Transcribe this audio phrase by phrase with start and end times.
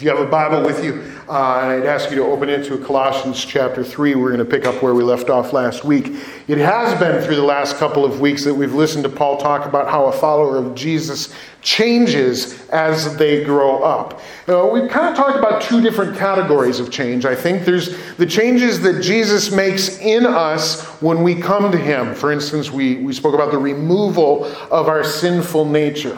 [0.00, 2.78] If you have a Bible with you, uh, I'd ask you to open it to
[2.78, 4.14] Colossians chapter 3.
[4.14, 6.14] We're going to pick up where we left off last week.
[6.48, 9.66] It has been through the last couple of weeks that we've listened to Paul talk
[9.66, 14.22] about how a follower of Jesus changes as they grow up.
[14.48, 17.26] Uh, we've kind of talked about two different categories of change.
[17.26, 22.14] I think there's the changes that Jesus makes in us when we come to Him.
[22.14, 26.16] For instance, we, we spoke about the removal of our sinful nature.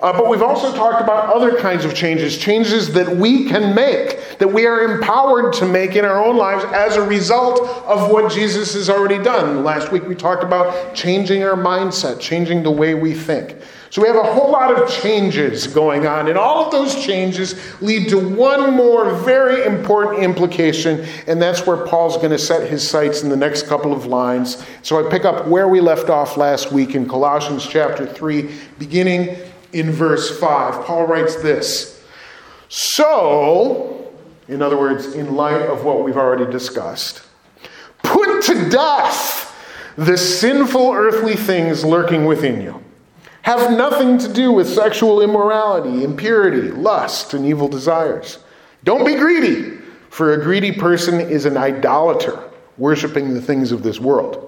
[0.00, 4.38] Uh, but we've also talked about other kinds of changes, changes that we can make,
[4.38, 8.30] that we are empowered to make in our own lives as a result of what
[8.30, 9.64] Jesus has already done.
[9.64, 13.56] Last week we talked about changing our mindset, changing the way we think.
[13.88, 17.54] So we have a whole lot of changes going on, and all of those changes
[17.80, 22.86] lead to one more very important implication, and that's where Paul's going to set his
[22.86, 24.62] sights in the next couple of lines.
[24.82, 29.38] So I pick up where we left off last week in Colossians chapter 3, beginning
[29.72, 30.84] in verse 5.
[30.84, 32.02] Paul writes this
[32.68, 34.12] So,
[34.48, 37.22] in other words, in light of what we've already discussed,
[38.02, 39.54] put to death
[39.96, 42.82] the sinful earthly things lurking within you.
[43.42, 48.40] Have nothing to do with sexual immorality, impurity, lust, and evil desires.
[48.84, 49.78] Don't be greedy,
[50.10, 54.45] for a greedy person is an idolater, worshiping the things of this world.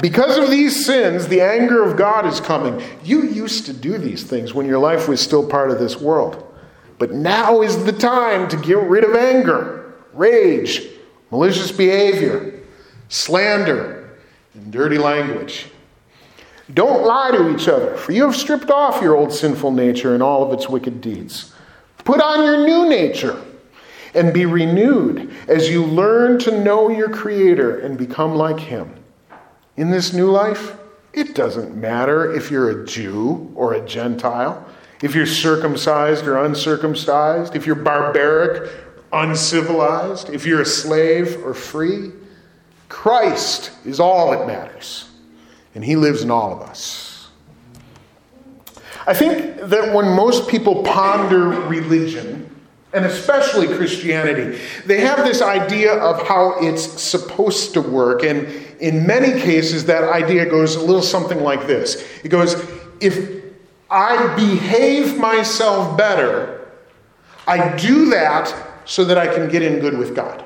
[0.00, 2.82] Because of these sins, the anger of God is coming.
[3.04, 6.46] You used to do these things when your life was still part of this world.
[6.98, 10.86] But now is the time to get rid of anger, rage,
[11.30, 12.60] malicious behavior,
[13.08, 14.18] slander,
[14.54, 15.66] and dirty language.
[16.74, 20.22] Don't lie to each other, for you have stripped off your old sinful nature and
[20.22, 21.52] all of its wicked deeds.
[22.04, 23.42] Put on your new nature
[24.14, 28.94] and be renewed as you learn to know your Creator and become like Him.
[29.80, 30.76] In this new life,
[31.14, 34.62] it doesn't matter if you're a Jew or a Gentile,
[35.02, 38.70] if you're circumcised or uncircumcised, if you're barbaric,
[39.10, 42.12] uncivilized, if you're a slave or free.
[42.90, 45.08] Christ is all that matters,
[45.74, 47.30] and He lives in all of us.
[49.06, 52.54] I think that when most people ponder religion,
[52.92, 58.24] and especially Christianity, they have this idea of how it's supposed to work.
[58.24, 58.46] And
[58.80, 62.54] in many cases, that idea goes a little something like this it goes,
[63.00, 63.44] if
[63.90, 66.68] I behave myself better,
[67.46, 68.54] I do that
[68.84, 70.44] so that I can get in good with God.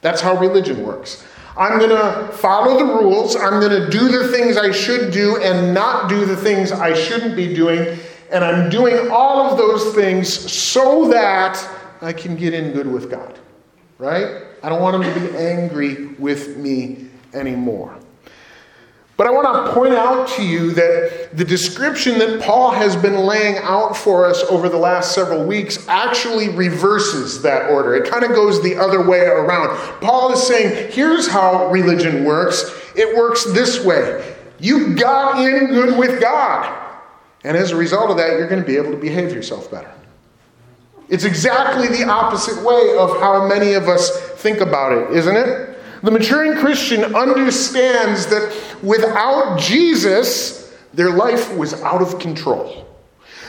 [0.00, 1.24] That's how religion works.
[1.56, 3.36] I'm going to follow the rules.
[3.36, 6.94] I'm going to do the things I should do and not do the things I
[6.94, 7.98] shouldn't be doing.
[8.30, 11.68] And I'm doing all of those things so that
[12.00, 13.38] I can get in good with God.
[13.98, 14.44] Right?
[14.62, 17.98] I don't want him to be angry with me anymore.
[19.16, 23.14] But I want to point out to you that the description that Paul has been
[23.14, 27.94] laying out for us over the last several weeks actually reverses that order.
[27.94, 29.76] It kind of goes the other way around.
[30.00, 32.64] Paul is saying, here's how religion works
[32.96, 34.34] it works this way.
[34.58, 36.78] You got in good with God.
[37.44, 39.92] And as a result of that, you're going to be able to behave yourself better.
[41.08, 44.10] It's exactly the opposite way of how many of us
[44.40, 45.71] think about it, isn't it?
[46.02, 52.88] The maturing Christian understands that without Jesus, their life was out of control.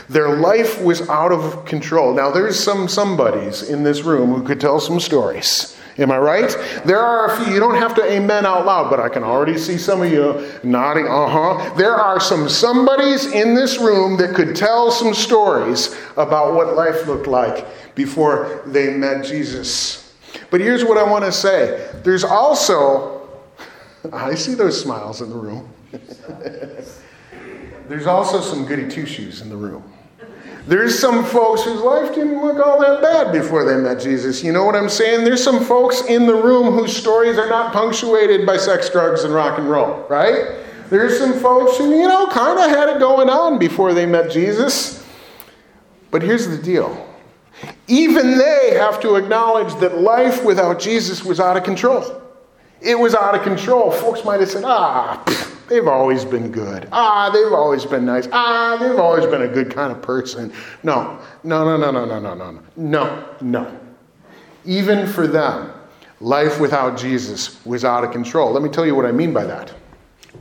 [0.08, 2.14] Their life was out of control.
[2.14, 5.76] Now, there's some somebodies in this room who could tell some stories.
[5.96, 6.56] Am I right?
[6.84, 9.56] There are a few, you don't have to amen out loud, but I can already
[9.56, 11.74] see some of you nodding, uh huh.
[11.74, 17.06] There are some somebodies in this room that could tell some stories about what life
[17.06, 20.03] looked like before they met Jesus.
[20.54, 23.28] But here's what I want to say there's also,
[24.12, 25.68] I see those smiles in the room.
[27.88, 29.82] there's also some goody two shoes in the room.
[30.68, 34.44] There's some folks whose life didn't look all that bad before they met Jesus.
[34.44, 35.24] You know what I'm saying?
[35.24, 39.34] There's some folks in the room whose stories are not punctuated by sex, drugs, and
[39.34, 40.54] rock and roll, right?
[40.88, 44.30] There's some folks who, you know, kind of had it going on before they met
[44.30, 45.04] Jesus.
[46.12, 47.12] But here's the deal
[47.88, 52.22] even they have to acknowledge that life without Jesus was out of control.
[52.80, 53.90] It was out of control.
[53.90, 55.22] Folks might have said, ah,
[55.68, 56.88] they've always been good.
[56.92, 58.28] Ah, they've always been nice.
[58.32, 60.52] Ah, they've always been a good kind of person.
[60.82, 63.80] No, no, no, no, no, no, no, no, no, no.
[64.66, 65.72] Even for them,
[66.20, 68.52] life without Jesus was out of control.
[68.52, 69.72] Let me tell you what I mean by that.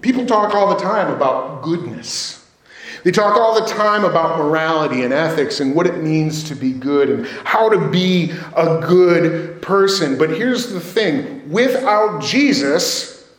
[0.02, 2.43] People talk all the time about goodness.
[3.04, 6.72] They talk all the time about morality and ethics and what it means to be
[6.72, 10.18] good and how to be a good person.
[10.18, 13.30] But here's the thing without Jesus,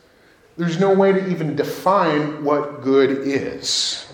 [0.57, 4.07] there's no way to even define what good is.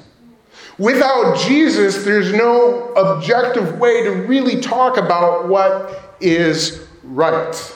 [0.77, 7.75] Without Jesus, there's no objective way to really talk about what is right.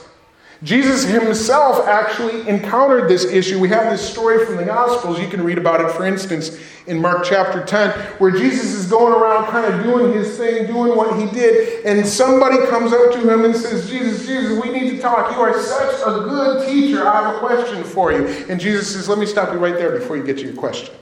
[0.66, 3.60] Jesus himself actually encountered this issue.
[3.60, 5.20] We have this story from the Gospels.
[5.20, 9.14] You can read about it, for instance, in Mark chapter 10, where Jesus is going
[9.14, 13.32] around kind of doing his thing, doing what he did, and somebody comes up to
[13.32, 15.32] him and says, Jesus, Jesus, we need to talk.
[15.36, 17.08] You are such a good teacher.
[17.08, 18.26] I have a question for you.
[18.50, 20.96] And Jesus says, Let me stop you right there before you get to your question.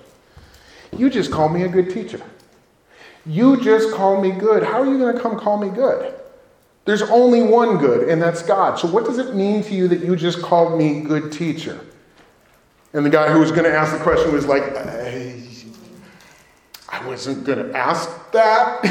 [0.97, 2.21] You just call me a good teacher.
[3.25, 4.63] You just call me good.
[4.63, 6.13] How are you going to come call me good?
[6.85, 8.77] There's only one good, and that's God.
[8.77, 11.79] So, what does it mean to you that you just called me good teacher?
[12.93, 15.41] And the guy who was going to ask the question was like, I,
[16.89, 18.81] I wasn't going to ask that.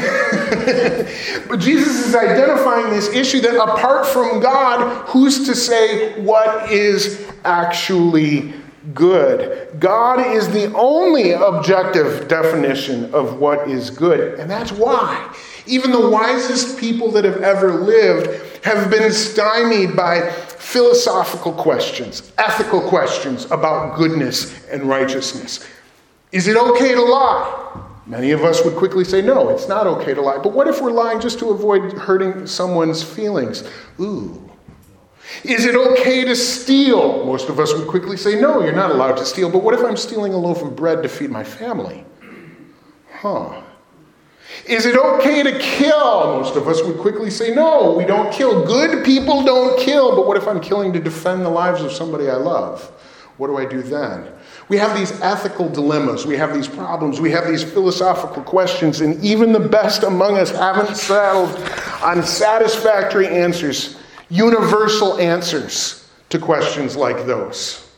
[1.48, 7.30] but Jesus is identifying this issue that apart from God, who's to say what is
[7.44, 8.54] actually
[8.94, 9.78] good?
[9.78, 15.32] God is the only objective definition of what is good, and that's why.
[15.66, 22.80] Even the wisest people that have ever lived have been stymied by philosophical questions, ethical
[22.80, 25.68] questions about goodness and righteousness.
[26.30, 27.88] Is it okay to lie?
[28.06, 30.38] Many of us would quickly say, no, it's not okay to lie.
[30.38, 33.64] But what if we're lying just to avoid hurting someone's feelings?
[34.00, 34.50] Ooh.
[35.44, 37.24] Is it okay to steal?
[37.24, 39.50] Most of us would quickly say, no, you're not allowed to steal.
[39.50, 42.04] But what if I'm stealing a loaf of bread to feed my family?
[43.10, 43.61] Huh.
[44.66, 46.38] Is it okay to kill?
[46.38, 48.64] Most of us would quickly say, no, we don't kill.
[48.64, 50.14] Good people don't kill.
[50.14, 52.92] But what if I'm killing to defend the lives of somebody I love?
[53.38, 54.30] What do I do then?
[54.68, 59.22] We have these ethical dilemmas, we have these problems, we have these philosophical questions, and
[59.22, 61.50] even the best among us haven't settled
[62.02, 63.98] on satisfactory answers,
[64.28, 67.91] universal answers to questions like those.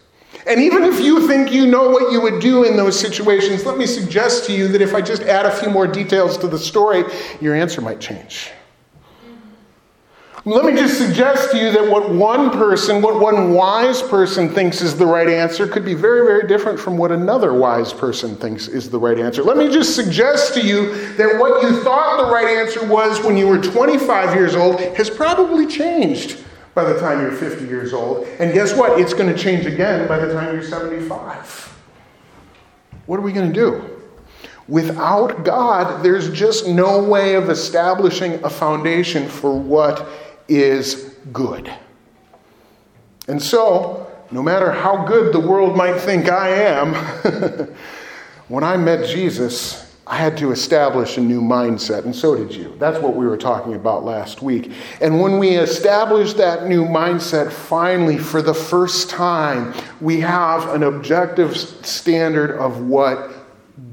[0.47, 3.79] And even if you think you know what you would do in those situations, let
[3.79, 6.59] me suggest to you that if I just add a few more details to the
[6.59, 7.05] story,
[7.41, 8.51] your answer might change.
[10.47, 14.83] Let me just suggest to you that what one person, what one wise person thinks
[14.83, 18.69] is the right answer could be very, very different from what another wise person thinks
[18.69, 19.43] is the right answer.
[19.43, 23.39] Let me just suggest to you that what you thought the right answer was when
[23.39, 26.44] you were 25 years old has probably changed
[26.75, 28.26] by the time you're 50 years old.
[28.38, 29.00] And guess what?
[29.00, 31.73] It's going to change again by the time you're 75.
[33.06, 33.91] What are we going to do?
[34.67, 40.09] Without God, there's just no way of establishing a foundation for what
[40.49, 41.73] is good.
[43.29, 46.94] And so, no matter how good the world might think I am,
[48.49, 52.77] when I met Jesus, I had to establish a new mindset, and so did you.
[52.79, 54.71] That's what we were talking about last week.
[55.01, 59.73] And when we establish that new mindset, finally, for the first time,
[60.03, 63.33] we have an objective standard of what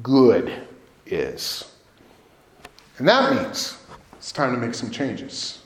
[0.04, 0.52] good
[1.06, 1.72] is.
[2.98, 3.78] And that means
[4.18, 5.60] it's time to make some changes.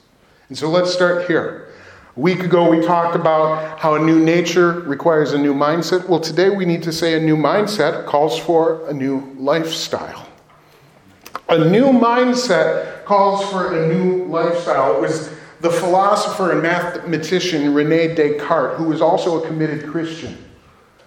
[0.50, 1.74] And so let's start here.
[2.16, 6.08] A week ago, we talked about how a new nature requires a new mindset.
[6.08, 10.26] Well, today we need to say a new mindset calls for a new lifestyle.
[11.48, 14.96] A new mindset calls for a new lifestyle.
[14.96, 15.30] It was
[15.62, 20.38] the philosopher and mathematician Rene Descartes, who was also a committed Christian,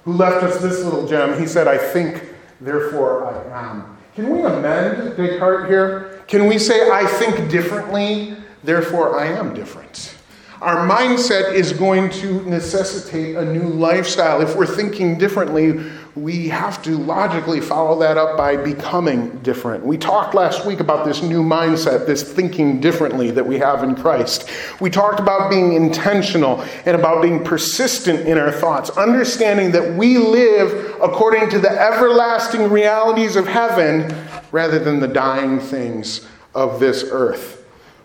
[0.05, 1.39] who left us this little gem.
[1.41, 3.97] He said, I think, therefore I am.
[4.15, 6.23] Can we amend Descartes here?
[6.29, 10.15] Can we say, I think differently, therefore I am different?
[10.61, 14.41] Our mindset is going to necessitate a new lifestyle.
[14.41, 15.81] If we're thinking differently,
[16.23, 19.85] we have to logically follow that up by becoming different.
[19.85, 23.95] We talked last week about this new mindset, this thinking differently that we have in
[23.95, 24.49] Christ.
[24.81, 30.19] We talked about being intentional and about being persistent in our thoughts, understanding that we
[30.19, 34.15] live according to the everlasting realities of heaven
[34.51, 37.58] rather than the dying things of this earth.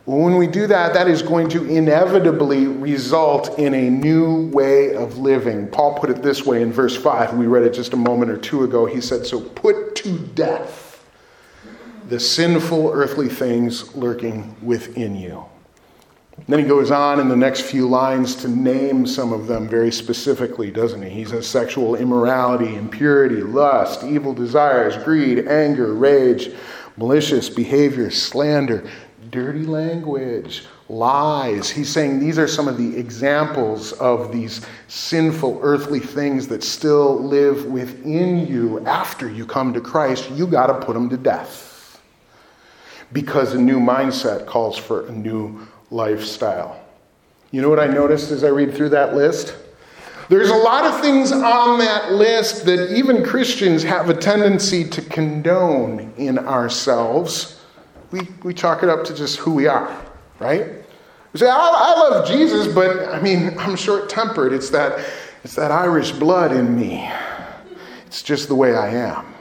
[0.06, 5.18] When we do that, that is going to inevitably result in a new way of
[5.18, 5.68] living.
[5.68, 7.36] Paul put it this way in verse 5.
[7.36, 8.86] We read it just a moment or two ago.
[8.86, 11.06] He said, So put to death
[12.10, 15.46] the sinful earthly things lurking within you.
[16.50, 19.92] then he goes on in the next few lines to name some of them very
[19.92, 21.10] specifically, doesn't he?
[21.10, 26.50] He says sexual immorality, impurity, lust, evil desires, greed, anger, rage,
[26.98, 28.84] malicious behavior, slander
[29.34, 31.70] dirty language, lies.
[31.70, 37.22] He's saying these are some of the examples of these sinful earthly things that still
[37.22, 40.30] live within you after you come to Christ.
[40.32, 42.00] You got to put them to death
[43.12, 46.80] because a new mindset calls for a new lifestyle.
[47.50, 49.56] You know what I noticed as I read through that list?
[50.30, 55.02] There's a lot of things on that list that even Christians have a tendency to
[55.02, 57.60] condone in ourselves.
[58.14, 60.00] We, we chalk it up to just who we are,
[60.38, 60.68] right?
[61.34, 64.54] We say, I, I love Jesus, but I mean, I'm short tempered.
[64.54, 65.04] It's that,
[65.44, 67.12] it's that Irish blood in me.
[68.06, 69.34] It's just the way I am.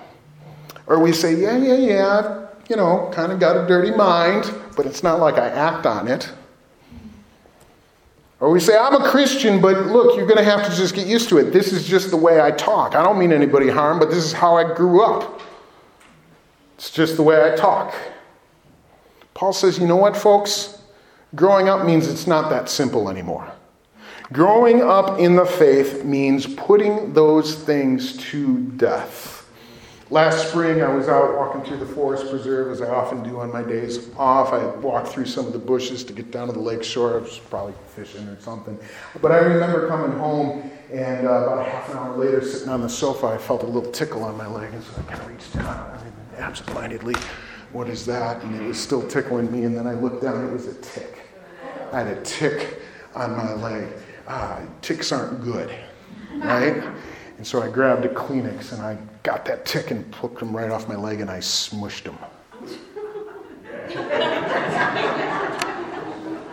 [0.86, 4.50] Or we say, yeah, yeah, yeah, I've, you know, kind of got a dirty mind,
[4.74, 6.32] but it's not like I act on it.
[8.40, 11.06] Or we say, I'm a Christian, but look, you're going to have to just get
[11.06, 11.52] used to it.
[11.52, 12.94] This is just the way I talk.
[12.94, 15.42] I don't mean anybody harm, but this is how I grew up.
[16.76, 17.94] It's just the way I talk.
[19.34, 20.78] Paul says, you know what, folks?
[21.34, 23.50] Growing up means it's not that simple anymore.
[24.32, 29.46] Growing up in the faith means putting those things to death.
[30.10, 33.50] Last spring, I was out walking through the forest preserve, as I often do on
[33.50, 34.52] my days off.
[34.52, 37.14] I walked through some of the bushes to get down to the lake shore.
[37.14, 38.78] I was probably fishing or something.
[39.22, 42.82] But I remember coming home, and uh, about a half an hour later, sitting on
[42.82, 44.74] the sofa, I felt a little tickle on my leg.
[44.74, 47.14] And so I kind of reached down, I mean, absentmindedly,
[47.72, 48.42] what is that?
[48.42, 49.64] And it was still tickling me.
[49.64, 51.18] And then I looked down, it was a tick.
[51.92, 52.80] I had a tick
[53.14, 53.88] on my leg.
[54.28, 55.74] Ah, ticks aren't good,
[56.36, 56.82] right?
[57.36, 60.70] And so I grabbed a Kleenex and I got that tick and plucked him right
[60.70, 62.16] off my leg and I smushed him.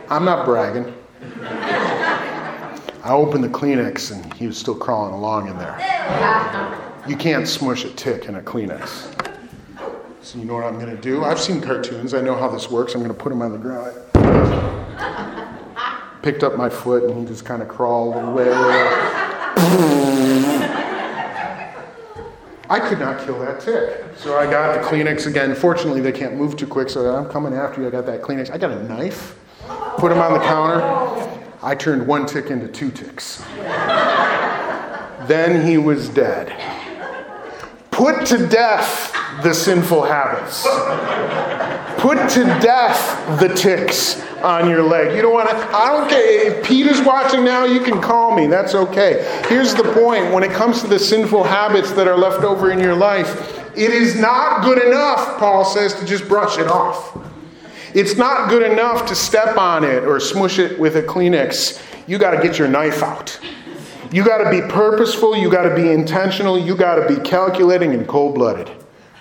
[0.10, 0.94] I'm not bragging.
[3.04, 5.78] I opened the Kleenex and he was still crawling along in there.
[7.08, 9.19] You can't smush a tick in a Kleenex.
[10.22, 11.24] So you know what I'm going to do?
[11.24, 12.14] I've seen cartoons.
[12.14, 12.94] I know how this works.
[12.94, 13.96] I'm going to put him on the ground.
[16.22, 18.52] Picked up my foot and he just kind of crawled away.
[22.72, 24.04] I could not kill that tick.
[24.18, 25.56] So I got the Kleenex again.
[25.56, 27.88] Fortunately, they can't move too quick, so I'm coming after you.
[27.88, 28.52] I got that Kleenex.
[28.52, 29.40] I got a knife,
[29.98, 30.82] put him on the counter.
[31.64, 33.42] I turned one tick into two ticks.
[35.28, 36.79] then he was dead.
[38.00, 39.14] Put to death
[39.44, 40.64] the sinful habits.
[42.02, 45.18] Put to death the ticks on your leg.
[45.18, 46.48] You don't want to, I don't care.
[46.48, 48.48] If Pete is watching now, you can call me.
[48.48, 49.44] That's okay.
[49.50, 52.80] Here's the point when it comes to the sinful habits that are left over in
[52.80, 57.18] your life, it is not good enough, Paul says, to just brush it off.
[57.94, 61.84] It's not good enough to step on it or smush it with a Kleenex.
[62.08, 63.38] You got to get your knife out.
[64.12, 67.94] You got to be purposeful, you got to be intentional, you got to be calculating
[67.94, 68.72] and cold blooded.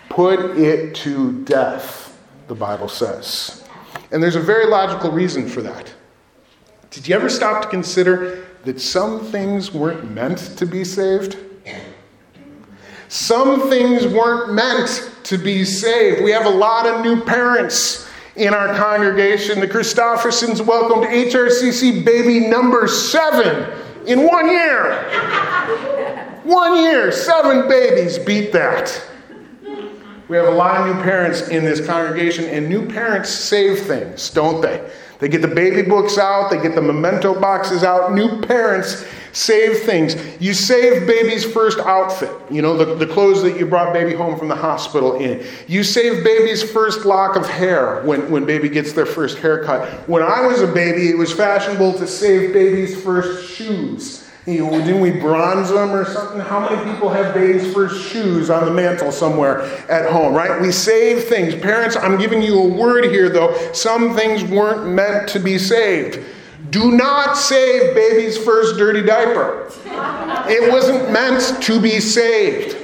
[0.08, 2.18] Put it to death,
[2.48, 3.64] the Bible says.
[4.10, 5.92] And there's a very logical reason for that.
[6.90, 11.36] Did you ever stop to consider that some things weren't meant to be saved?
[13.08, 16.22] Some things weren't meant to be saved.
[16.22, 19.60] We have a lot of new parents in our congregation.
[19.60, 23.77] The Christoffersons welcomed HRCC baby number seven
[24.08, 24.94] in one year.
[26.44, 29.02] One year, seven babies beat that.
[30.28, 34.30] We have a lot of new parents in this congregation, and new parents save things,
[34.30, 34.90] don't they?
[35.18, 38.12] They get the baby books out, they get the memento boxes out.
[38.14, 40.16] New parents save things.
[40.40, 44.38] You save baby's first outfit, you know, the, the clothes that you brought baby home
[44.38, 45.44] from the hospital in.
[45.66, 50.08] You save baby's first lock of hair when, when baby gets their first haircut.
[50.08, 54.28] When I was a baby, it was fashionable to save baby's first shoes.
[54.48, 56.40] You know, didn't we bronze them or something?
[56.40, 60.58] How many people have baby's first shoes on the mantle somewhere at home, right?
[60.58, 61.54] We save things.
[61.54, 63.54] Parents, I'm giving you a word here, though.
[63.74, 66.24] Some things weren't meant to be saved.
[66.70, 69.70] Do not save baby's first dirty diaper.
[70.48, 72.76] It wasn't meant to be saved.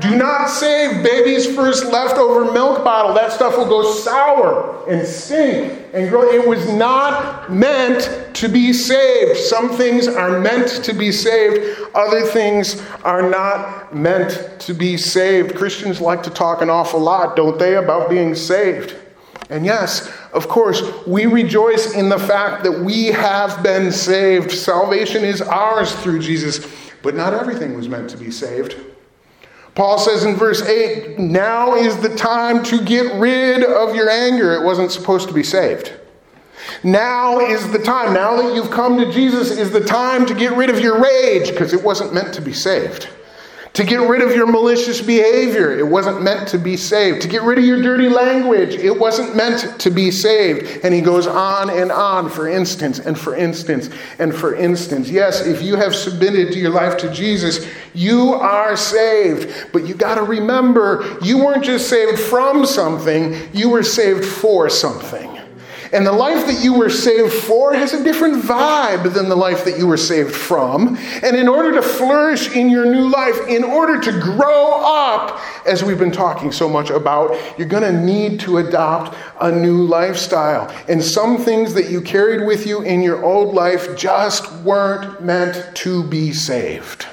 [0.00, 3.12] Do not save baby's first leftover milk bottle.
[3.14, 6.30] That stuff will go sour and stink and grow.
[6.30, 9.38] It was not meant to be saved.
[9.38, 15.54] Some things are meant to be saved, other things are not meant to be saved.
[15.54, 18.96] Christians like to talk an awful lot, don't they, about being saved.
[19.50, 24.52] And yes, of course, we rejoice in the fact that we have been saved.
[24.52, 26.66] Salvation is ours through Jesus,
[27.02, 28.76] but not everything was meant to be saved.
[29.74, 34.54] Paul says in verse 8, now is the time to get rid of your anger.
[34.54, 35.94] It wasn't supposed to be saved.
[36.84, 38.14] Now is the time.
[38.14, 41.50] Now that you've come to Jesus, is the time to get rid of your rage
[41.50, 43.08] because it wasn't meant to be saved
[43.72, 45.78] to get rid of your malicious behavior.
[45.78, 47.22] It wasn't meant to be saved.
[47.22, 48.74] To get rid of your dirty language.
[48.74, 50.84] It wasn't meant to be saved.
[50.84, 55.08] And he goes on and on, for instance, and for instance, and for instance.
[55.08, 59.72] Yes, if you have submitted to your life to Jesus, you are saved.
[59.72, 64.68] But you got to remember, you weren't just saved from something, you were saved for
[64.68, 65.39] something.
[65.92, 69.64] And the life that you were saved for has a different vibe than the life
[69.64, 70.96] that you were saved from.
[71.22, 75.82] And in order to flourish in your new life, in order to grow up, as
[75.82, 80.72] we've been talking so much about, you're going to need to adopt a new lifestyle.
[80.88, 85.74] And some things that you carried with you in your old life just weren't meant
[85.78, 87.06] to be saved.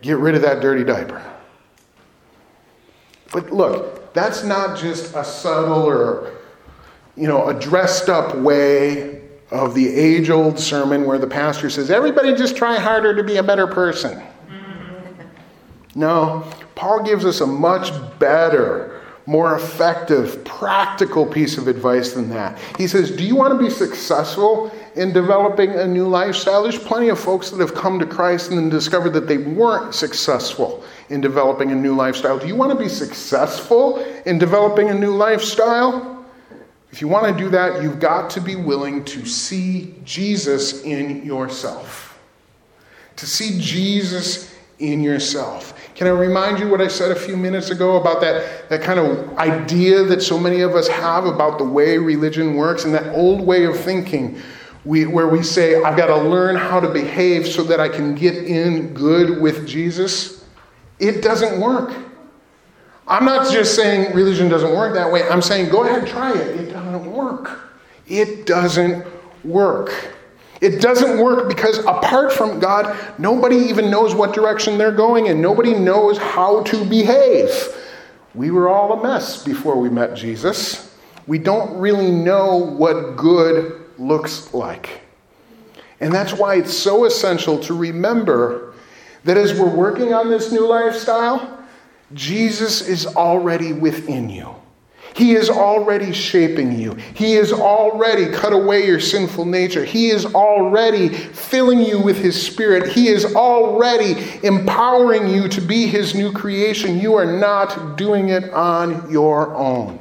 [0.00, 1.22] Get rid of that dirty diaper.
[3.32, 6.35] But look, that's not just a subtle or
[7.16, 11.90] you know, a dressed up way of the age old sermon where the pastor says,
[11.90, 14.20] everybody just try harder to be a better person.
[14.48, 15.22] Mm-hmm.
[15.94, 16.44] No,
[16.74, 22.58] Paul gives us a much better, more effective, practical piece of advice than that.
[22.76, 26.64] He says, Do you want to be successful in developing a new lifestyle?
[26.64, 29.94] There's plenty of folks that have come to Christ and then discovered that they weren't
[29.94, 32.38] successful in developing a new lifestyle.
[32.38, 36.15] Do you want to be successful in developing a new lifestyle?
[36.92, 41.24] If you want to do that, you've got to be willing to see Jesus in
[41.24, 42.18] yourself.
[43.16, 45.74] To see Jesus in yourself.
[45.94, 49.00] Can I remind you what I said a few minutes ago about that, that kind
[49.00, 53.14] of idea that so many of us have about the way religion works and that
[53.14, 54.40] old way of thinking
[54.84, 58.14] we, where we say, I've got to learn how to behave so that I can
[58.14, 60.44] get in good with Jesus?
[60.98, 61.92] It doesn't work.
[63.08, 65.28] I'm not just saying religion doesn't work that way.
[65.28, 66.60] I'm saying go ahead, and try it.
[66.60, 67.60] It doesn't work.
[68.08, 69.06] It doesn't
[69.44, 70.12] work.
[70.60, 75.40] It doesn't work because apart from God, nobody even knows what direction they're going and
[75.40, 77.50] nobody knows how to behave.
[78.34, 80.96] We were all a mess before we met Jesus.
[81.26, 85.02] We don't really know what good looks like.
[86.00, 88.74] And that's why it's so essential to remember
[89.24, 91.55] that as we're working on this new lifestyle,
[92.14, 94.54] Jesus is already within you.
[95.16, 96.94] He is already shaping you.
[97.14, 99.82] He has already cut away your sinful nature.
[99.82, 102.92] He is already filling you with His Spirit.
[102.92, 104.14] He is already
[104.46, 107.00] empowering you to be His new creation.
[107.00, 109.98] You are not doing it on your own,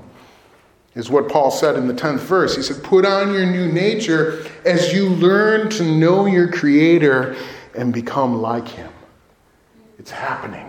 [0.96, 2.58] is what Paul said in the 10th verse.
[2.58, 7.38] He said, Put on your new nature as you learn to know your Creator
[7.74, 8.92] and become like Him.
[9.98, 10.65] It's happening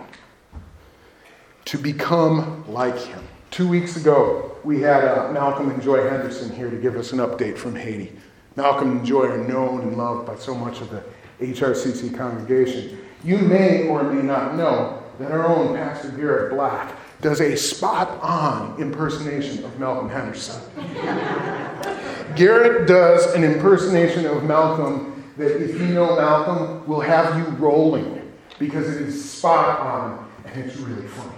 [1.67, 3.21] to become like him.
[3.51, 7.19] Two weeks ago, we had uh, Malcolm and Joy Henderson here to give us an
[7.19, 8.13] update from Haiti.
[8.55, 11.03] Malcolm and Joy are known and loved by so much of the
[11.41, 12.99] HRCC congregation.
[13.21, 18.17] You may or may not know that our own Pastor Garrett Black does a spot
[18.21, 20.61] on impersonation of Malcolm Henderson.
[22.37, 28.31] Garrett does an impersonation of Malcolm that, if you know Malcolm, will have you rolling
[28.57, 31.33] because it is spot on and it's really funny.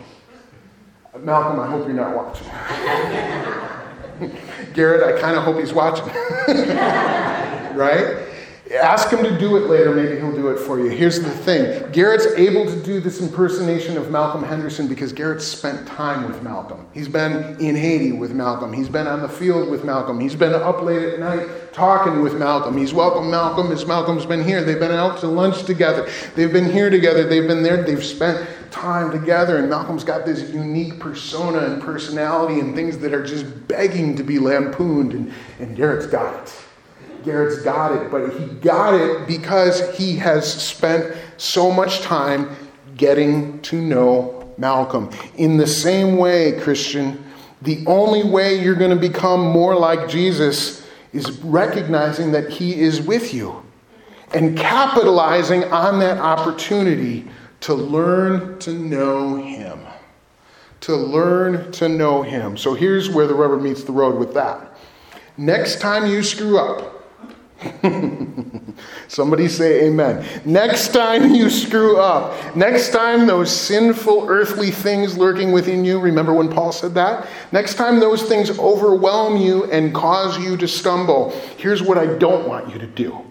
[1.17, 2.47] Malcolm, I hope you're not watching.
[4.73, 6.05] Garrett, I kind of hope he's watching.
[7.75, 8.27] right?
[8.79, 9.95] Ask him to do it later.
[9.95, 10.89] Maybe he'll do it for you.
[10.89, 15.87] Here's the thing Garrett's able to do this impersonation of Malcolm Henderson because Garrett spent
[15.87, 16.85] time with Malcolm.
[16.93, 18.71] He's been in Haiti with Malcolm.
[18.71, 20.19] He's been on the field with Malcolm.
[20.19, 22.77] He's been up late at night talking with Malcolm.
[22.77, 24.63] He's welcomed Malcolm as Malcolm's been here.
[24.63, 26.07] They've been out to lunch together.
[26.35, 27.27] They've been here together.
[27.27, 27.81] They've been there.
[27.81, 29.57] They've spent time together.
[29.57, 34.23] And Malcolm's got this unique persona and personality and things that are just begging to
[34.23, 35.13] be lampooned.
[35.13, 36.53] And, and Garrett's got it.
[37.23, 42.55] Garrett's got it, but he got it because he has spent so much time
[42.95, 45.09] getting to know Malcolm.
[45.35, 47.23] In the same way, Christian,
[47.61, 53.01] the only way you're going to become more like Jesus is recognizing that he is
[53.01, 53.63] with you
[54.33, 57.27] and capitalizing on that opportunity
[57.61, 59.79] to learn to know him.
[60.81, 62.57] To learn to know him.
[62.57, 64.77] So here's where the rubber meets the road with that.
[65.37, 66.99] Next time you screw up,
[69.07, 70.25] Somebody say amen.
[70.45, 76.33] Next time you screw up, next time those sinful earthly things lurking within you, remember
[76.33, 77.27] when Paul said that?
[77.51, 82.47] Next time those things overwhelm you and cause you to stumble, here's what I don't
[82.47, 83.25] want you to do.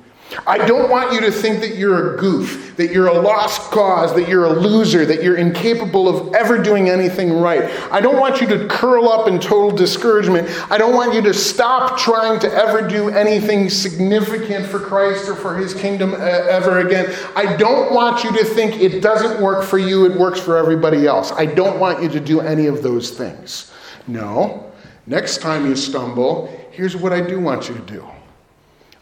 [0.47, 4.15] I don't want you to think that you're a goof, that you're a lost cause,
[4.15, 7.71] that you're a loser, that you're incapable of ever doing anything right.
[7.91, 10.49] I don't want you to curl up in total discouragement.
[10.71, 15.35] I don't want you to stop trying to ever do anything significant for Christ or
[15.35, 17.15] for his kingdom uh, ever again.
[17.35, 21.07] I don't want you to think it doesn't work for you, it works for everybody
[21.07, 21.33] else.
[21.33, 23.73] I don't want you to do any of those things.
[24.07, 24.73] No.
[25.07, 28.07] Next time you stumble, here's what I do want you to do.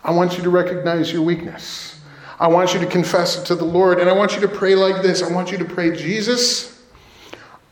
[0.06, 1.98] I want you to recognize your weakness.
[2.38, 3.98] I want you to confess it to the Lord.
[3.98, 6.80] And I want you to pray like this I want you to pray, Jesus,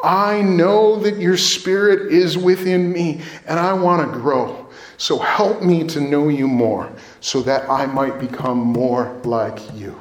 [0.02, 4.68] I know that your spirit is within me, and I want to grow.
[4.96, 9.96] So help me to know you more so that I might become more like you.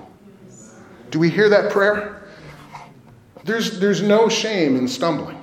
[1.12, 2.24] Do we hear that prayer?
[3.43, 5.39] There's, there's no shame in stumbling.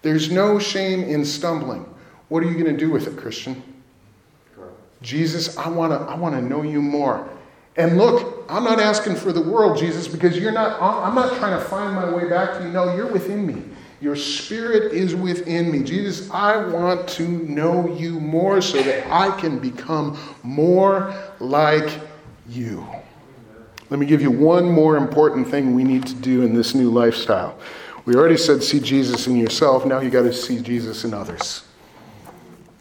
[0.00, 1.86] There's no shame in stumbling.
[2.28, 3.73] What are you going to do with it, Christian?
[5.04, 7.28] Jesus, I want to I want to know you more.
[7.76, 11.58] And look, I'm not asking for the world, Jesus, because you're not I'm not trying
[11.58, 12.70] to find my way back to you.
[12.70, 13.62] No, you're within me.
[14.00, 15.82] Your spirit is within me.
[15.82, 22.00] Jesus, I want to know you more so that I can become more like
[22.48, 22.86] you.
[23.90, 26.90] Let me give you one more important thing we need to do in this new
[26.90, 27.58] lifestyle.
[28.04, 29.86] We already said see Jesus in yourself.
[29.86, 31.64] Now you got to see Jesus in others.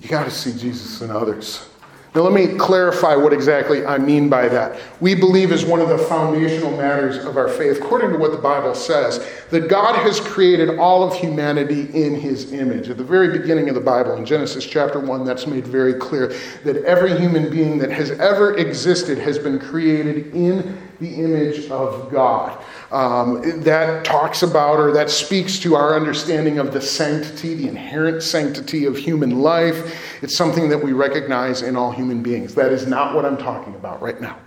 [0.02, 1.70] You got to see Jesus in others.
[2.16, 4.80] Now, let me clarify what exactly I mean by that.
[5.00, 8.38] We believe, as one of the foundational matters of our faith, according to what the
[8.38, 12.88] Bible says, that God has created all of humanity in his image.
[12.90, 16.28] At the very beginning of the Bible, in Genesis chapter 1, that's made very clear
[16.64, 22.12] that every human being that has ever existed has been created in the image of
[22.12, 27.68] God um, that talks about or that speaks to our understanding of the sanctity, the
[27.68, 30.24] inherent sanctity of human life.
[30.24, 32.56] It's something that we recognize in all human beings.
[32.56, 34.38] That is not what I'm talking about right now.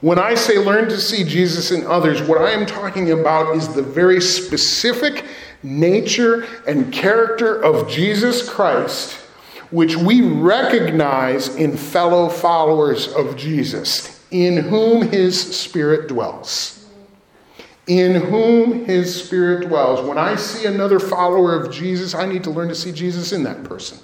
[0.00, 3.68] When I say learn to see Jesus in others, what I am talking about is
[3.68, 5.26] the very specific
[5.62, 9.14] nature and character of Jesus Christ,
[9.70, 16.80] which we recognize in fellow followers of Jesus, in whom his Spirit dwells
[17.90, 20.06] in whom his spirit dwells.
[20.06, 23.42] When I see another follower of Jesus, I need to learn to see Jesus in
[23.42, 23.98] that person.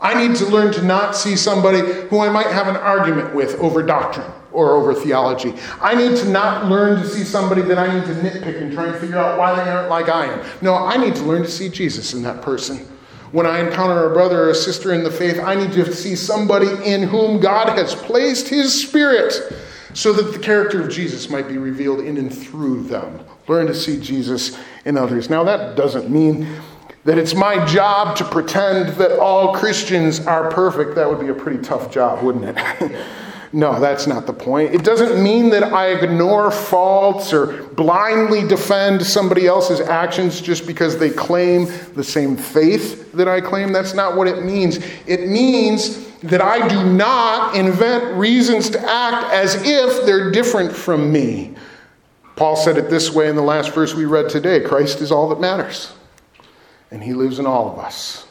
[0.00, 3.56] I need to learn to not see somebody who I might have an argument with
[3.56, 5.52] over doctrine or over theology.
[5.82, 8.86] I need to not learn to see somebody that I need to nitpick and try
[8.86, 10.46] and figure out why they aren't like I am.
[10.62, 12.88] No, I need to learn to see Jesus in that person.
[13.32, 16.16] When I encounter a brother or a sister in the faith, I need to see
[16.16, 19.34] somebody in whom God has placed his spirit
[19.92, 23.20] so that the character of Jesus might be revealed in and through them.
[23.46, 25.28] Learn to see Jesus in others.
[25.28, 26.46] Now, that doesn't mean
[27.04, 30.94] that it's my job to pretend that all Christians are perfect.
[30.94, 32.96] That would be a pretty tough job, wouldn't it?
[33.52, 34.74] no, that's not the point.
[34.74, 40.98] It doesn't mean that I ignore faults or blindly defend somebody else's actions just because
[40.98, 43.72] they claim the same faith that I claim.
[43.72, 44.78] That's not what it means.
[45.06, 51.10] It means that I do not invent reasons to act as if they're different from
[51.10, 51.54] me.
[52.36, 55.28] Paul said it this way in the last verse we read today Christ is all
[55.30, 55.92] that matters,
[56.90, 58.26] and he lives in all of us.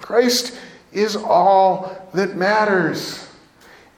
[0.00, 0.58] Christ
[0.92, 3.26] is all that matters,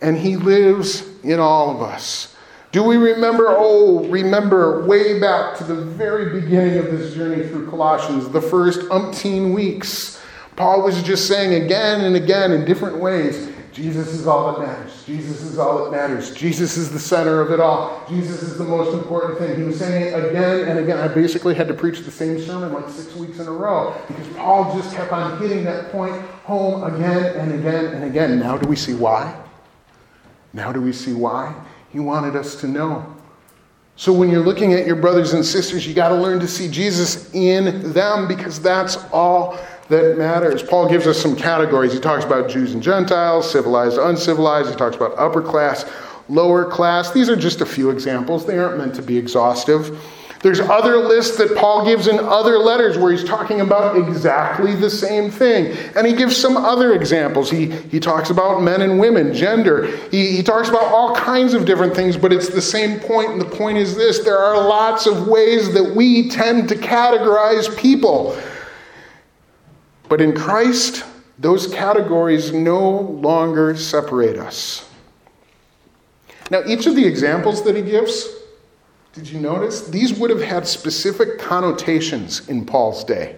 [0.05, 2.37] and he lives in all of us.
[2.73, 3.47] Do we remember?
[3.49, 8.81] Oh, remember way back to the very beginning of this journey through Colossians, the first
[8.91, 10.21] umpteen weeks
[10.57, 15.05] Paul was just saying again and again in different ways Jesus is all that matters.
[15.05, 16.33] Jesus is all that matters.
[16.33, 18.07] Jesus is the center of it all.
[18.09, 19.57] Jesus is the most important thing.
[19.57, 20.99] He was saying it again and again.
[20.99, 24.29] I basically had to preach the same sermon like six weeks in a row because
[24.37, 26.15] Paul just kept on hitting that point
[26.45, 28.39] home again and again and again.
[28.39, 29.44] Now do we see why?
[30.55, 31.55] Now do we see why?
[31.91, 33.05] He wanted us to know.
[33.97, 36.69] So when you're looking at your brothers and sisters, you got to learn to see
[36.69, 40.63] Jesus in them because that's all that matters.
[40.63, 41.93] Paul gives us some categories.
[41.93, 44.71] He talks about Jews and Gentiles, civilized, uncivilized.
[44.71, 45.85] He talks about upper class,
[46.29, 47.13] lower class.
[47.13, 50.01] These are just a few examples, they aren't meant to be exhaustive.
[50.45, 54.91] There's other lists that Paul gives in other letters where he's talking about exactly the
[54.91, 55.75] same thing.
[55.97, 57.51] And he gives some other examples.
[57.51, 59.87] He, he talks about men and women, gender.
[60.11, 63.31] He, he talks about all kinds of different things, but it's the same point.
[63.31, 67.75] And the point is this there are lots of ways that we tend to categorize
[67.79, 68.39] people.
[70.11, 71.07] But in Christ,
[71.39, 74.91] those categories no longer separate us.
[76.51, 78.29] Now, each of the examples that he gives,
[79.15, 79.87] did you notice?
[79.87, 83.37] These would have had specific connotations in Paul's day.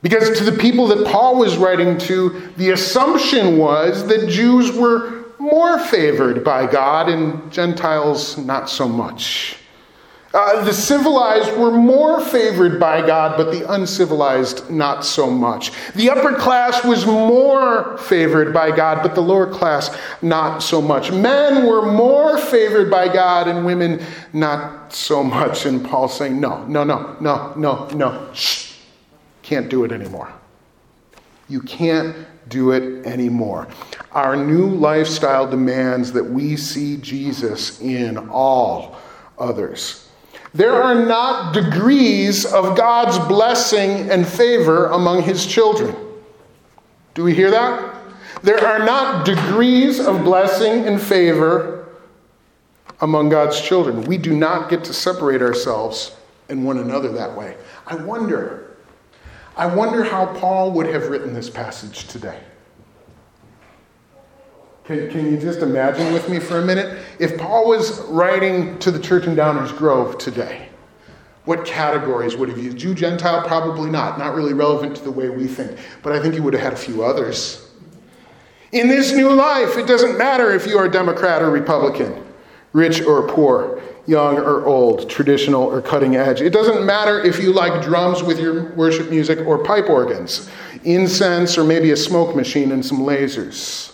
[0.00, 5.24] Because to the people that Paul was writing to, the assumption was that Jews were
[5.40, 9.56] more favored by God and Gentiles not so much.
[10.34, 15.72] Uh, the civilized were more favored by God, but the uncivilized not so much.
[15.94, 21.10] The upper class was more favored by God, but the lower class not so much.
[21.10, 25.64] Men were more favored by God, and women not so much.
[25.64, 28.28] And Paul's saying, no, no, no, no, no, no.
[28.34, 28.74] Shh.
[29.40, 30.30] Can't do it anymore.
[31.48, 32.14] You can't
[32.50, 33.66] do it anymore.
[34.12, 38.98] Our new lifestyle demands that we see Jesus in all
[39.38, 40.07] others.
[40.54, 45.94] There are not degrees of God's blessing and favor among his children.
[47.14, 47.96] Do we hear that?
[48.42, 51.88] There are not degrees of blessing and favor
[53.00, 54.02] among God's children.
[54.02, 56.16] We do not get to separate ourselves
[56.48, 57.56] and one another that way.
[57.86, 58.76] I wonder,
[59.56, 62.40] I wonder how Paul would have written this passage today.
[64.88, 66.98] Can, can you just imagine with me for a minute?
[67.18, 70.70] If Paul was writing to the church in Downers Grove today,
[71.44, 72.78] what categories would have used?
[72.78, 73.46] Jew, Gentile?
[73.46, 74.18] Probably not.
[74.18, 75.78] Not really relevant to the way we think.
[76.02, 77.68] But I think he would have had a few others.
[78.72, 82.24] In this new life, it doesn't matter if you are Democrat or Republican,
[82.72, 86.40] rich or poor, young or old, traditional or cutting edge.
[86.40, 90.48] It doesn't matter if you like drums with your worship music or pipe organs,
[90.84, 93.92] incense or maybe a smoke machine and some lasers.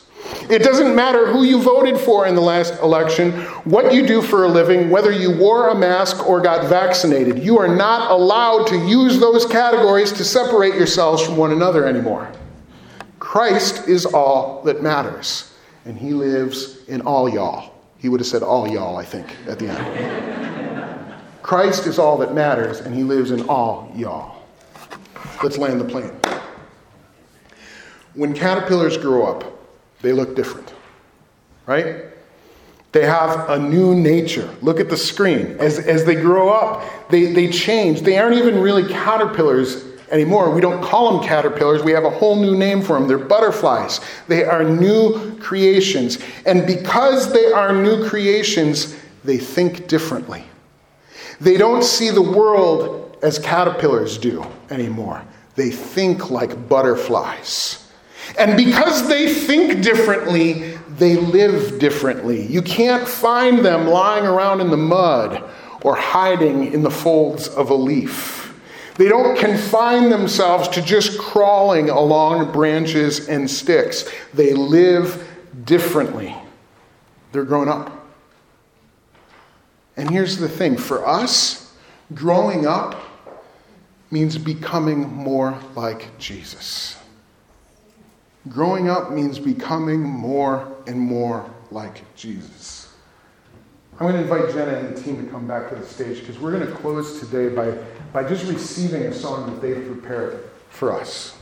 [0.50, 3.32] It doesn't matter who you voted for in the last election,
[3.64, 7.42] what you do for a living, whether you wore a mask or got vaccinated.
[7.42, 12.30] You are not allowed to use those categories to separate yourselves from one another anymore.
[13.18, 15.54] Christ is all that matters,
[15.86, 17.72] and He lives in all y'all.
[17.98, 21.14] He would have said all y'all, I think, at the end.
[21.42, 24.42] Christ is all that matters, and He lives in all y'all.
[25.42, 26.12] Let's land the plane.
[28.14, 29.53] When caterpillars grow up,
[30.04, 30.72] they look different,
[31.66, 32.04] right?
[32.92, 34.48] They have a new nature.
[34.62, 35.56] Look at the screen.
[35.58, 38.02] As, as they grow up, they, they change.
[38.02, 40.50] They aren't even really caterpillars anymore.
[40.50, 41.82] We don't call them caterpillars.
[41.82, 43.08] We have a whole new name for them.
[43.08, 44.00] They're butterflies.
[44.28, 46.18] They are new creations.
[46.46, 50.44] And because they are new creations, they think differently.
[51.40, 55.24] They don't see the world as caterpillars do anymore.
[55.56, 57.83] They think like butterflies.
[58.38, 62.46] And because they think differently, they live differently.
[62.46, 65.42] You can't find them lying around in the mud
[65.82, 68.54] or hiding in the folds of a leaf.
[68.96, 74.08] They don't confine themselves to just crawling along branches and sticks.
[74.32, 75.28] They live
[75.64, 76.34] differently.
[77.32, 77.90] They're grown up.
[79.96, 81.72] And here's the thing for us,
[82.14, 83.00] growing up
[84.10, 86.96] means becoming more like Jesus.
[88.48, 92.92] Growing up means becoming more and more like Jesus.
[93.94, 96.38] I'm going to invite Jenna and the team to come back to the stage because
[96.38, 97.70] we're going to close today by,
[98.12, 101.36] by just receiving a song that they've prepared for us.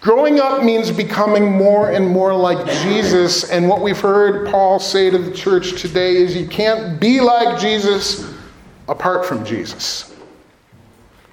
[0.00, 3.50] Growing up means becoming more and more like Jesus.
[3.50, 7.60] And what we've heard Paul say to the church today is you can't be like
[7.60, 8.32] Jesus
[8.88, 10.14] apart from Jesus.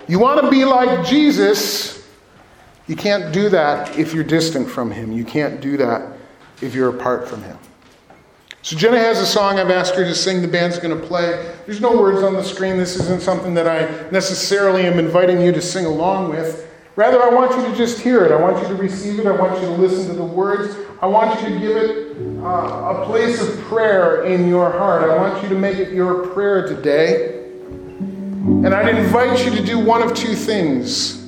[0.08, 2.03] You want to be like Jesus,
[2.88, 5.12] you can't do that if you're distant from Him.
[5.12, 6.18] You can't do that
[6.62, 7.58] if you're apart from Him.
[8.62, 10.42] So Jenna has a song I've asked her to sing.
[10.42, 11.54] The band's going to play.
[11.66, 12.78] There's no words on the screen.
[12.78, 16.70] This isn't something that I necessarily am inviting you to sing along with.
[16.96, 18.32] Rather, I want you to just hear it.
[18.32, 19.26] I want you to receive it.
[19.26, 20.78] I want you to listen to the words.
[21.02, 25.10] I want you to give it uh, a place of prayer in your heart.
[25.10, 27.50] I want you to make it your prayer today.
[27.58, 31.22] And I'd invite you to do one of two things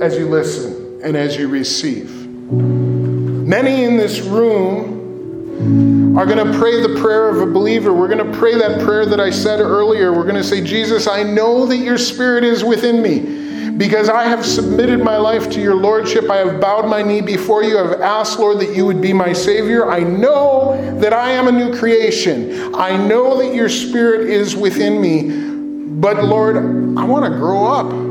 [0.00, 2.10] as you listen and as you receive.
[2.28, 7.92] Many in this room are going to pray the prayer of a believer.
[7.92, 10.12] We're going to pray that prayer that I said earlier.
[10.12, 13.44] We're going to say, Jesus, I know that your spirit is within me
[13.76, 16.30] because I have submitted my life to your lordship.
[16.30, 17.78] I have bowed my knee before you.
[17.78, 19.90] I have asked, Lord, that you would be my Savior.
[19.90, 22.74] I know that I am a new creation.
[22.74, 26.00] I know that your spirit is within me.
[26.00, 28.03] But Lord, I want to grow up.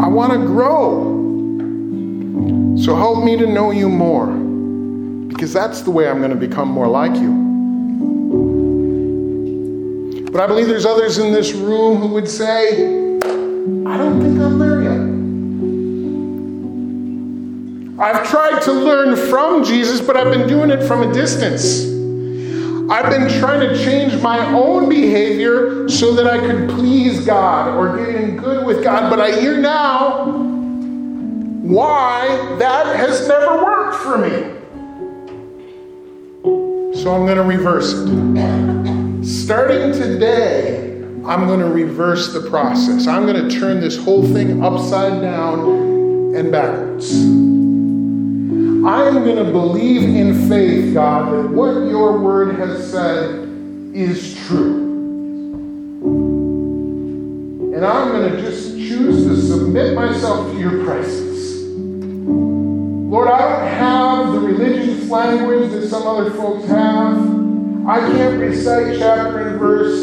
[0.00, 1.16] I want to grow.
[2.78, 4.26] So help me to know you more,
[5.28, 7.46] because that's the way I'm going to become more like you.
[10.30, 14.58] But I believe there's others in this room who would say, I don't think I'm
[14.58, 15.00] there yet.
[18.00, 21.97] I've tried to learn from Jesus, but I've been doing it from a distance.
[22.90, 27.98] I've been trying to change my own behavior so that I could please God or
[27.98, 29.10] get in good with God.
[29.10, 30.24] But I hear now
[31.62, 34.54] why that has never worked for me.
[37.02, 39.24] So I'm going to reverse it.
[39.26, 40.88] Starting today,
[41.26, 43.06] I'm going to reverse the process.
[43.06, 47.57] I'm going to turn this whole thing upside down and backwards.
[48.88, 53.34] I am going to believe in faith, God, that what your word has said
[53.92, 54.76] is true.
[57.74, 61.66] And I'm going to just choose to submit myself to your presence.
[63.10, 67.18] Lord, I don't have the religious language that some other folks have.
[67.86, 69.98] I can't recite chapter and verse.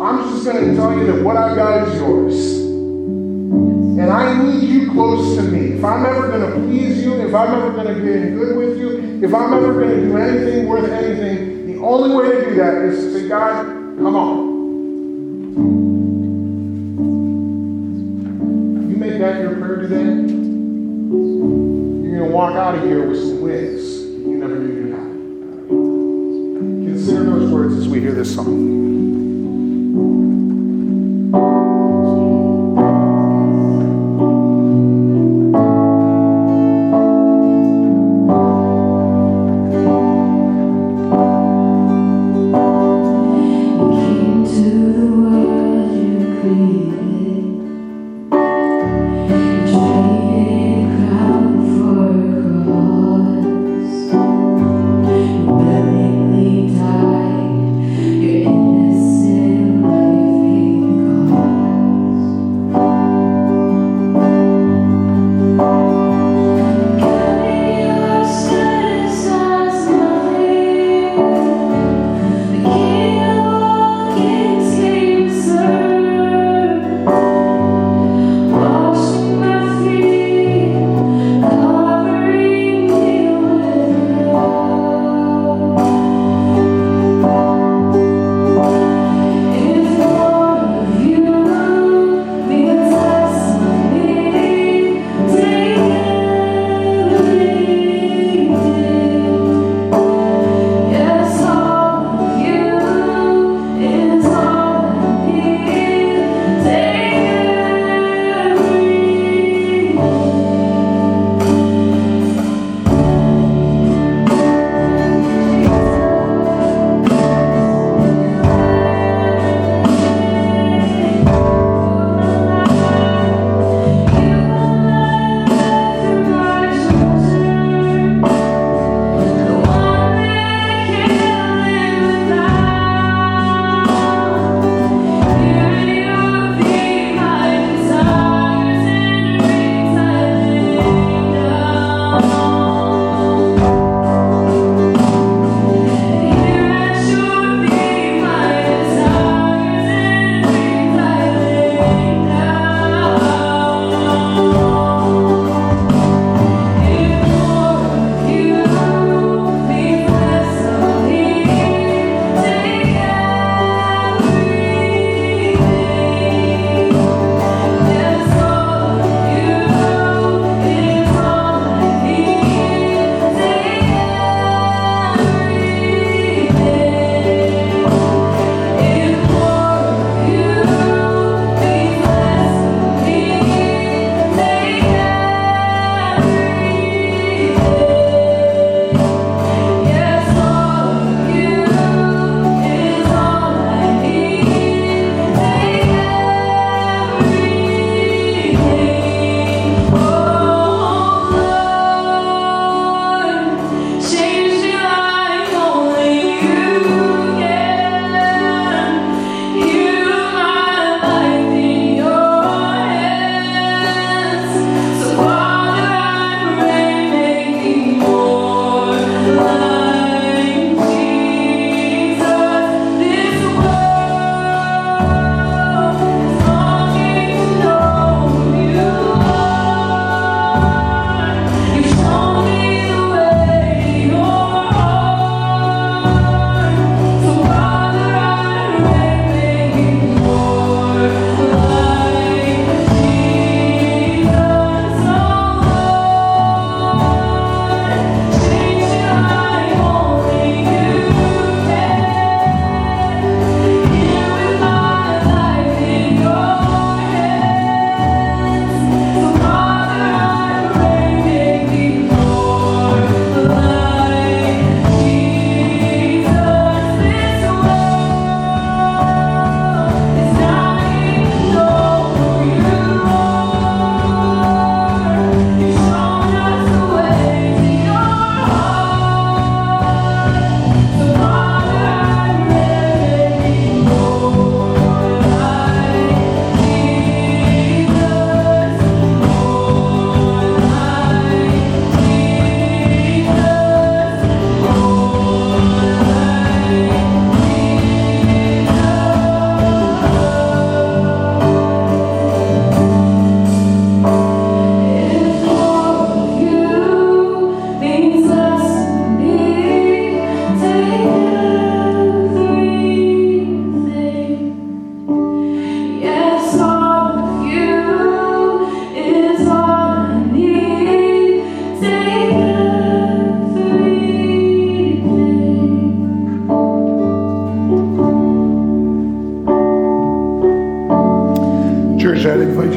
[0.00, 3.77] I'm just going to tell you that what I've got is yours.
[3.98, 5.72] And I need you close to me.
[5.72, 8.78] If I'm ever going to please you, if I'm ever going to get good with
[8.78, 12.54] you, if I'm ever going to do anything worth anything, the only way to do
[12.54, 14.46] that is to say, God, come on.
[18.88, 20.04] You make that your prayer today?
[20.04, 25.10] You're going to walk out of here with some wins you never knew you had.
[26.94, 29.27] Consider those words as we hear this song.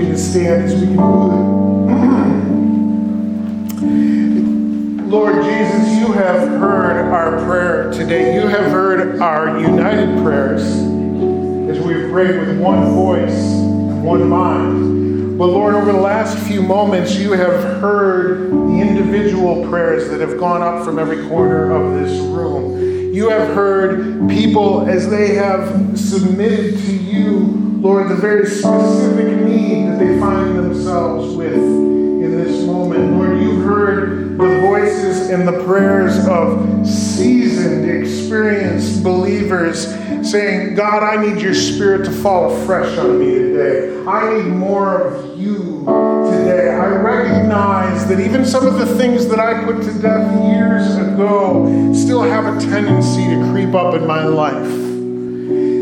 [0.07, 1.31] Can stand as we conclude.
[3.79, 5.09] Mm-hmm.
[5.09, 8.35] Lord Jesus, you have heard our prayer today.
[8.35, 13.61] You have heard our united prayers as we prayed with one voice
[14.01, 15.37] one mind.
[15.37, 20.37] But Lord, over the last few moments, you have heard the individual prayers that have
[20.39, 23.13] gone up from every corner of this room.
[23.13, 29.87] You have heard people as they have submitted to you, Lord, the very specific need
[29.87, 33.17] that they find themselves with in this moment.
[33.17, 39.87] Lord, you've heard the voices and the prayers of seasoned, experienced believers
[40.29, 44.05] saying, God, I need your spirit to fall afresh on me today.
[44.07, 45.79] I need more of you
[46.29, 46.69] today.
[46.69, 51.93] I recognize that even some of the things that I put to death years ago
[51.95, 54.80] still have a tendency to creep up in my life.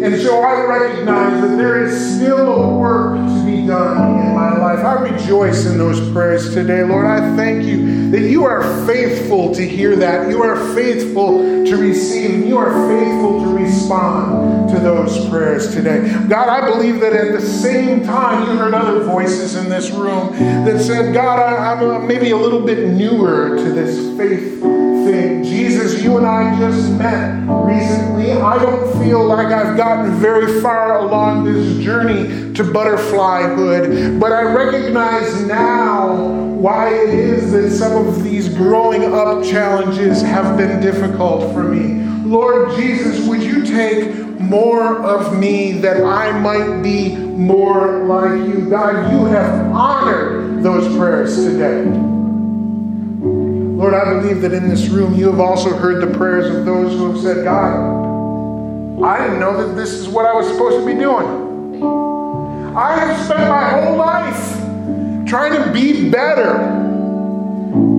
[0.02, 4.58] And so I recognize that there is still a work to be done in my
[4.58, 4.80] life.
[4.80, 7.06] I rejoice in those prayers today, Lord.
[7.06, 10.30] I thank you that you are faithful to hear that.
[10.30, 16.02] You are faithful to receive, and you are faithful to respond to those prayers today.
[16.28, 20.32] God, I believe that at the same time, you heard other voices in this room
[20.66, 24.62] that said, God, I, am maybe a little bit newer to this faith
[25.06, 25.44] thing.
[25.44, 28.32] Jesus, you and I just met recently.
[28.32, 34.44] I don't feel like I've gotten very far along this journey to butterflyhood, but I
[34.44, 41.54] recognize now why it is that some of these growing up challenges have been difficult
[41.54, 42.04] for me.
[42.28, 48.70] Lord Jesus, would you take more of me that I might be more like you?
[48.70, 52.19] God, you have honored those prayers today.
[53.80, 56.92] Lord, I believe that in this room you have also heard the prayers of those
[56.98, 57.72] who have said, God,
[59.02, 61.82] I didn't know that this is what I was supposed to be doing.
[62.76, 64.58] I have spent my whole life
[65.26, 66.58] trying to be better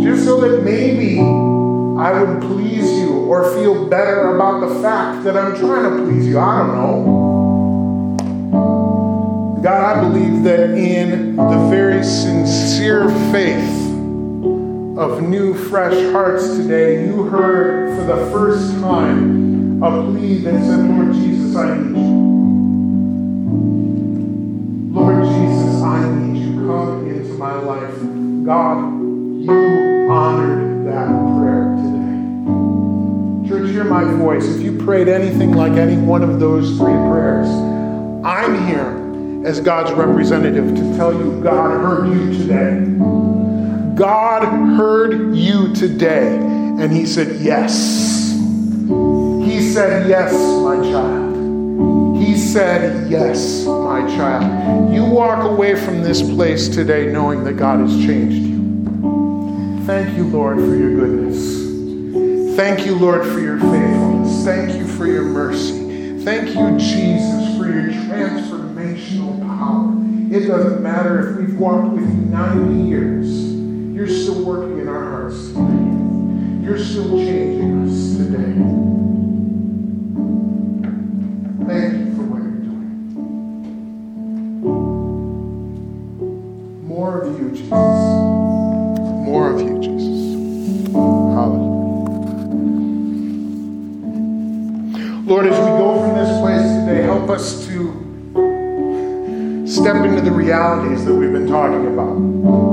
[0.03, 5.35] just so that maybe I would please you or feel better about the fact that
[5.35, 6.39] I'm trying to please you.
[6.39, 8.51] I don't know.
[9.63, 13.80] God, I believe that in the very sincere faith
[15.01, 20.91] of new, fresh hearts today, you heard for the first time a plea that said,
[20.91, 22.21] Lord Jesus, I need you.
[24.93, 26.67] Lord Jesus, I need you.
[26.67, 27.95] Come into my life.
[28.45, 29.01] God,
[29.41, 33.49] you honored that prayer today.
[33.49, 34.45] Church, hear my voice.
[34.55, 37.49] If you prayed anything like any one of those three prayers,
[38.23, 43.20] I'm here as God's representative to tell you God heard you today.
[44.01, 44.45] God
[44.79, 48.33] heard you today and He said, Yes.
[49.45, 52.17] He said, Yes, my child.
[52.17, 54.95] He said, Yes, my child.
[54.95, 59.85] You walk away from this place today knowing that God has changed you.
[59.85, 62.57] Thank you, Lord, for your goodness.
[62.57, 64.45] Thank you, Lord, for your faithfulness.
[64.47, 66.25] Thank you for your mercy.
[66.25, 69.93] Thank you, Jesus, for your transformational power.
[70.35, 73.40] It doesn't matter if we've walked with you 90 years.
[74.01, 76.65] You're still working in our hearts today.
[76.65, 78.55] You're still changing us today.
[81.69, 82.89] Thank you for what you're doing.
[86.89, 87.71] More of you, Jesus.
[89.29, 90.19] More of you, Jesus.
[90.95, 91.69] Hallelujah.
[95.27, 97.77] Lord, as we go from this place today, help us to
[99.67, 102.71] step into the realities that we've been talking about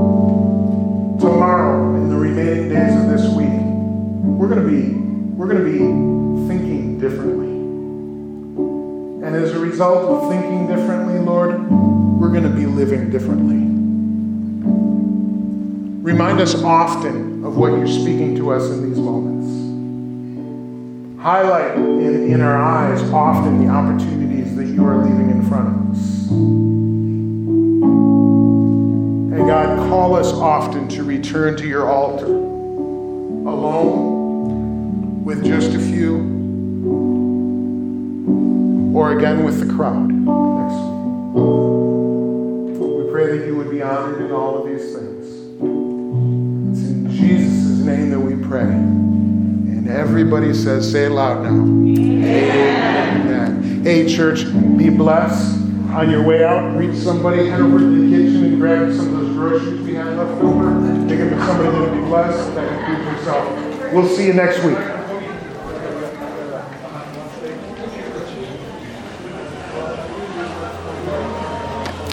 [4.48, 4.82] we're going to be
[5.36, 5.78] we're going to be
[6.48, 7.48] thinking differently.
[9.26, 13.56] And as a result of thinking differently, Lord, we're going to be living differently.
[16.02, 19.48] Remind us often of what you're speaking to us in these moments.
[21.22, 25.90] Highlight in, in our eyes often the opportunities that you are leaving in front of
[25.90, 26.30] us.
[29.30, 34.17] And God, call us often to return to your altar, alone,
[35.28, 36.16] with just a few,
[38.96, 40.78] or again with the crowd next.
[42.80, 45.26] We pray that you would be honored in all of these things.
[46.72, 48.62] It's in Jesus' name that we pray.
[48.62, 51.50] And everybody says, say it loud now.
[51.50, 53.20] Amen.
[53.20, 53.84] Amen.
[53.84, 54.46] Hey, church,
[54.78, 55.58] be blessed.
[55.90, 59.20] On your way out, reach somebody, head over to the kitchen and grab some of
[59.20, 60.70] those groceries we have left over.
[61.06, 62.54] Take it to somebody that'll be blessed.
[62.54, 63.92] That includes yourself.
[63.92, 64.78] We'll see you next week.